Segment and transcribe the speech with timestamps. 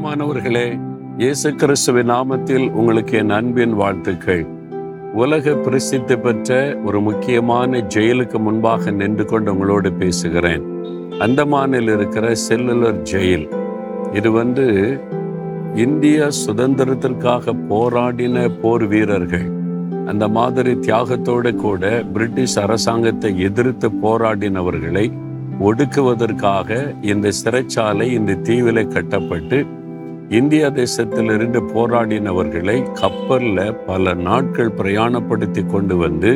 [0.00, 0.80] பிரியமானவர்களே
[1.18, 4.46] இயேசு கிறிஸ்துவின் நாமத்தில் உங்களுக்கு என் அன்பின் வாழ்த்துக்கள்.
[5.14, 10.62] உலக பிரசித்தி பெற்ற ஒரு முக்கியமான ஜெயிலுக்கு முன்பாக நின்று கொண்டு உங்களோடு பேசுகிறேன்.
[11.10, 13.46] அந்தமானில் இருக்கிற செல்லுலர் ஜெயில்.
[14.12, 14.98] இது வந்து
[15.74, 19.50] இந்திய சுதந்திரத்திற்காக போராடின போர் வீரர்கள்.
[20.06, 25.12] அந்த மாதிரி தியாகத்தோடு கூட பிரிட்டிஷ் அரசாங்கத்தை எதிர்த்து போராடினவர்களை
[25.60, 29.66] ஒடுக்குவதற்காக இந்த சிறைச்சாலை இந்த தீவில கட்டப்பட்டு
[30.38, 36.30] இந்திய தேசத்திலிருந்து போராடினவர்களை கப்பல்ல பல நாட்கள் பிரயாணப்படுத்தி கொண்டு வந்து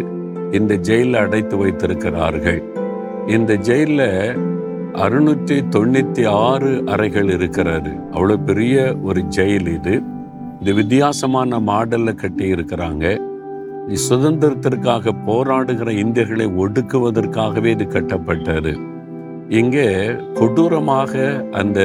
[0.51, 2.59] இந்த ஜெயிலில் அடைத்து வைத்திருக்கிறார்கள்.
[3.27, 4.11] இந்த ஜெயிலில்
[5.05, 7.93] அறுநூற்றி தொண்ணூற்றி ஆறு அறைகள் இருக்கிறது.
[8.13, 9.95] அவ்வளோ பெரிய ஒரு ஜெயில் இது.
[10.61, 13.07] இது வித்தியாசமான மாடலில் கட்டி இருக்கிறாங்க
[14.09, 18.73] சுதந்திரத்திற்காக போராடுகிற இந்தியர்களை ஒடுக்குவதற்காகவே இது கட்டப்பட்டது.
[19.61, 19.89] இங்கே
[20.35, 21.13] கொடூரமாக
[21.51, 21.81] அந்த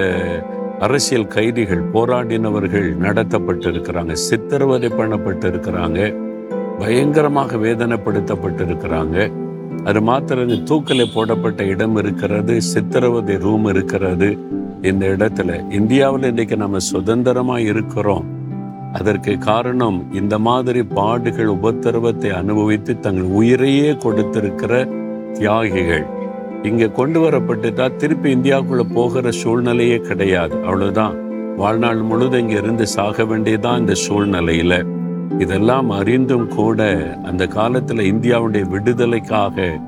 [0.79, 6.15] அரசியல் கைதிகள் போராடினவர்கள் நடத்தப்பட்டிருக்கிறாங்க சித்திரவதை பண்ணப்பட்டிருக்கிறாங்க
[6.79, 9.31] பயங்கரமாக வேதனைப்படுத்தப்பட்டிருக்கிறாங்க.
[9.83, 14.37] அது மாத்திரம் தூக்கலை போடப்பட்ட இடம் இருக்கிறது சித்திரவதை ரூம் இருக்கிறது.
[14.81, 18.27] இந்த இடத்துல இந்தியாவில் இன்றைக்கு நம்ம சுதந்திரமாக இருக்கிறோம்.
[18.93, 24.87] அதற்கு காரணம் இந்த மாதிரி பாடுகள் உபத்திரவத்தை அனுபவித்து தங்கள் உயிரையே கொடுத்திருக்கிற
[25.33, 26.05] தியாகிகள்.
[26.63, 30.55] இங்கே கொண்டு வரப்பட்டுட்டா திருப்பி இந்தியாவுக்குள்ளே போகிற சூழ்நிலையே கிடையாது.
[30.55, 31.17] அவ்வளோதான்
[31.55, 34.85] வாழ்நாள் முழுதும் இங்கே இருந்து சாக வேண்டியதான் இந்த சூழ்நிலையில்.
[35.37, 39.79] இதெல்லாம் அறிந்தும் கூட அந்த காலத்தில் இந்தியாவுடைய விடுதலைக்காக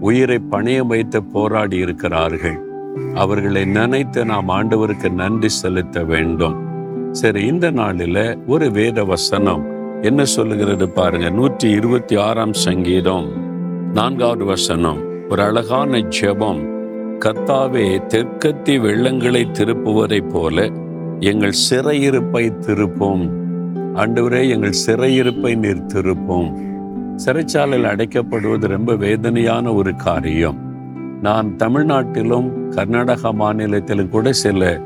[0.00, 2.58] உயிரை பணையம் வைத்து போராடி இருக்கிறார்கள்.
[3.14, 6.56] அவர்களை நினைத்து நாம் ஆண்டவருக்கு நன்றி செலுத்த வேண்டும்.
[7.10, 9.64] சரி இந்த நாளில் ஒரு வேத வசனம்.
[10.02, 11.30] என்ன சொல்லுகிறது பாருங்க.
[11.30, 13.28] நூற்றி இருபத்தி ஆறாம் சங்கீதம்.
[13.92, 15.12] நான்காவது வசனம்.
[15.34, 16.60] ஒரு அழகான ஜெபம்.
[17.18, 20.66] கத்தாவே தெற்கத்தி வெள்ளங்களை திருப்புவதைப் போல
[21.20, 23.30] எங்கள் சிறையிருப்பை திருப்போம்.
[23.94, 26.50] ஆண்டவரே எங்கள் சிறையிருப்பை நீர் திருப்போம்.
[27.24, 30.58] சிறைச்சாலையில் அடைக்கப்படுவது ரொம்ப வேதனையான ஒரு காரியம்.
[31.22, 34.80] நான் தமிழ்நாட்டிலும் கர்நாடகா மாநிலத்திலும் கூட சில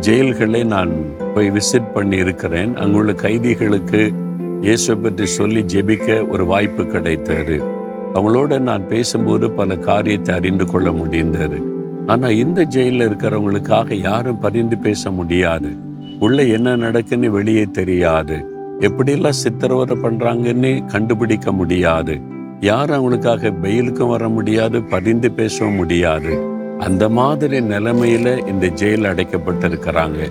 [0.00, 0.92] ஜெயில்களை நான்
[1.34, 4.12] போய் விசிட் பண்ணி இருக்கிறேன் அங்குள்ள கைதிகளுக்கு
[4.60, 7.76] இயேசு பற்றி சொல்லி ஜெபிக்க ஒரு வாய்ப்பு கிடைத்தது.
[8.14, 11.62] அவங்களோட நான் பேசும்போது பல காரியத்தை அறிந்து கொள்ள முடிந்தது.
[12.06, 15.68] ஆனா இந்த ஜெயில இருக்கிறவங்களுக்காக யாரும் பரிந்து பேச முடியாது.
[16.18, 18.56] உள்ள என்ன நடக்குன்னு வெளியே தெரியாது.
[18.80, 22.20] எப்படியெல்லாம் சித்திரவதை பண்றாங்கன்னு கண்டுபிடிக்க முடியாது.
[22.60, 26.42] யாரும் அவங்களுக்காக பெயிலுக்கும் வர முடியாது பரிந்து பேசவும் முடியாது.
[26.78, 30.30] அந்த மாதிரி நிலைமையில இந்த ஜெயில் அடைக்கப்பட்டிருக்கிறாங்க.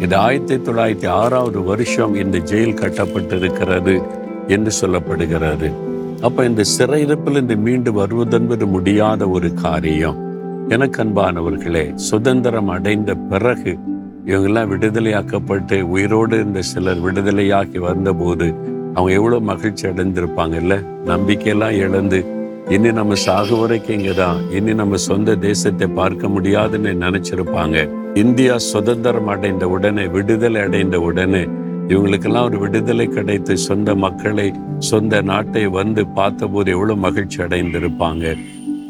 [0.00, 4.02] இது ஆயிரத்தி தொள்ளாயிரத்தி ஆறாவது வருஷம் இந்த ஜெயில் கட்டப்பட்டிருக்கிறது
[4.46, 5.72] என்று சொல்லப்படுகிறது.
[6.20, 10.22] அப்போ இந்த சிறையிருப்பில் இருந்து மீண்டு வருவதென்பது முடியாத ஒரு காரியம்.
[10.68, 13.78] எனக்கு அன்பானவர்களே சுதந்திரம் அடைந்த பிறகு
[14.26, 18.54] இவங்கெல்லாம் விடுதலையாக்கப்பட்டு உயிரோடு இருந்த சிலர் விடுதலையாக்கி வந்தபோது
[18.94, 20.84] அவங்க எவ்வளவு மகிழ்ச்சி அடைந்திருப்பாங்கல்ல?
[21.06, 22.24] நம்பிக்கையெல்லாம் இழந்து
[22.68, 24.50] இனி நம்ம சாகு வரைக்கும் இங்கதான்.
[24.50, 27.88] இனி நம்ம சொந்த தேசத்தை பார்க்க முடியாதுன்னு நினைச்சிருப்பாங்க.
[28.14, 31.48] இந்தியா சுதந்திரம் அடைந்த உடனே விடுதலை அடைந்த உடனே
[31.88, 38.36] இவங்களுக்கெல்லாம் ஒரு விடுதலை கிடைத்து சொந்த மக்களை சொந்த நாட்டை வந்து பார்த்தபோது எவ்வளோ மகிழ்ச்சி அடைந்திருப்பாங்க.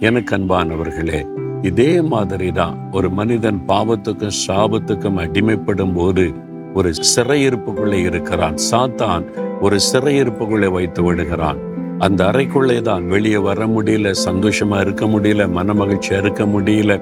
[0.01, 1.21] எனக்கு அன்பானவர்களே
[1.63, 6.33] இதே மாதிரி தான் ஒரு மனிதன் பாவத்துக்கும் சாபத்துக்கும் அடிமைப்படும் போது
[6.75, 8.55] ஒரு சிறையிருப்புக்குள்ளே இருக்கிறான்.
[8.71, 9.25] சாத்தான்
[9.61, 11.61] ஒரு சிறையிருப்புக்குள்ளே வைத்து விடுகிறான்.
[11.99, 17.01] அந்த அறைக்குள்ளே தான் வெளியே வர முடியல சந்தோஷமா இருக்க முடியல மன மகிழ்ச்சியா இருக்க முடியல.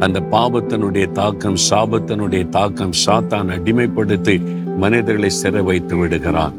[0.00, 4.36] அந்த பாவத்தினுடைய தாக்கம் சாபத்தினுடைய தாக்கம் சாத்தான் அடிமைப்படுத்தி
[4.82, 6.54] மனிதர்களை சிறை வைத்து விடுகிறான்.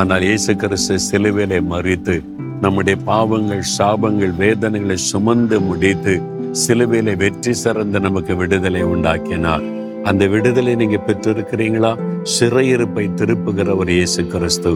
[0.00, 2.16] ஆனால் இயேசு கிறிஸ்து சிலுவையிலே மறித்து
[2.64, 6.14] நம்முடைய பாவங்கள் சாபங்கள் வேதனைகளை சுமந்து முடித்து
[6.62, 9.64] சிலுவையில வெற்றி சிறந்து நமக்கு விடுதலை உண்டாக்கினார்.
[10.04, 11.92] அந்த விடுதலை நீங்க பெற்றிருக்கிறீங்களா?
[12.36, 14.72] சிறையிருப்பை திருப்புகிற ஒரு இயேசு கிறிஸ்து.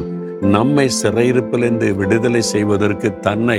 [0.55, 3.59] நம்மை சிறையிருப்பிலிருந்து விடுதலை செய்வதற்கு தன்னை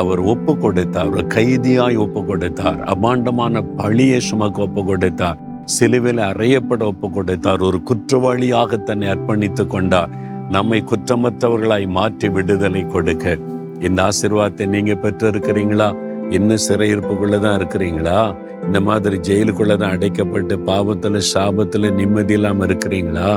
[0.00, 5.38] அவர் ஒப்பு கொடுத்தார் ஒரு கைதியாய் ஒப்பு கொடுத்தார் அபாண்டமான பழியை சுமக்கு ஒப்பு கொடுத்தார்
[5.70, 10.10] சிலுவையில் அறையப்பட ஒப்பு கொடுத்தார் ஒரு குற்றவாளியாக தன்னை அர்ப்பணித்துக் கொண்டார்.
[10.48, 13.36] நம்மை குற்றமற்றவர்களாய் மாற்றி விடுதலை கொடுக்க.
[13.80, 15.88] இந்த ஆசிர்வாதத்தை நீங்க பெற்றிருக்கிறீங்களா?
[16.30, 18.36] இன்னும் சிறையிருப்புக்குள்ளதான் இருக்கிறீங்களா?
[18.64, 23.30] இந்த மாதிரி ஜெயிலுக்குள்ளதான் அடைக்கப்பட்டு பாவத்துல சாபத்துல நிம்மதி இல்லாம இருக்கிறீங்களா?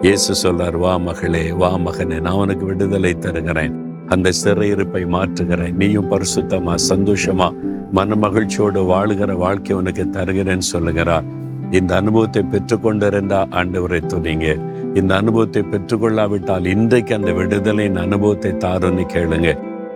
[0.00, 3.74] இயேசு சொல்றார் வா மகளே வா மகனே நான் உனக்கு விடுதலை தருகிறேன்.
[4.08, 5.72] அந்த சிறையிருப்பை மாற்றுகிறேன்.
[5.72, 7.48] நீயும் பரிசுத்தமா சந்தோஷமா
[7.92, 11.24] மன மகிழ்ச்சியோடு வாழுகிற வாழ்க்கை உனக்கு தருகிறேன்னு சொல்லுகிறார்.
[11.70, 14.46] இந்த அனுபவத்தை பெற்றுக்கொண்டிருந்தா ஆண்டவரை துணிங்க
[14.94, 19.50] இந்த அனுபவத்தை பெற்றுக்கொள்ளாவிட்டால் இன்றைக்கு அந்த விடுதலையின் அனுபவத்தை தாருன்னு கேளுங்க.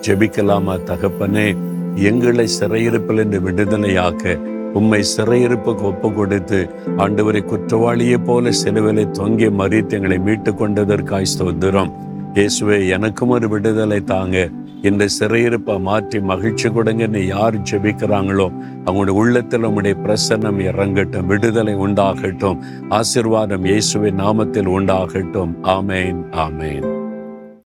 [0.07, 1.47] ஜெபிக்கலாமா தகப்பனே?
[2.09, 4.39] எங்களை சிறையிருப்பில் இருந்து விடுதலையாக்க
[4.73, 6.61] உம்மை சிறையிருப்புக்கு ஒப்பு கொடுத்து
[6.97, 11.93] ஆண்டவரை குற்றவாளியை போல சிலுவிலை தொங்கி மறித்து எங்களை மீட்டு கொண்டதற்காய் ஸ்தோத்திரம்.
[12.35, 14.49] இயேசுவே எனக்கும் ஒரு விடுதலை தாங்க.
[14.85, 18.53] இந்த சிறையிருப்பை மாற்றி மகிழ்ச்சி கொடுங்கன்னு யார் ஜெபிக்கிறாங்களோ
[18.85, 22.61] அவங்களுடைய உள்ளத்தில் உங்களுடைய பிரசன்னம் இறங்கட்டும் விடுதலை உண்டாகட்டும்
[22.91, 25.55] ஆசிர்வாதம் இயேசுவின் நாமத்தில் உண்டாகட்டும்.
[25.63, 26.94] ஆமேன் ஆமேன்.